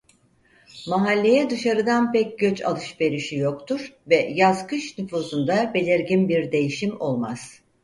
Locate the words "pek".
2.11-2.39